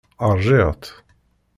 [0.33, 0.91] Ṛjiɣ-tt.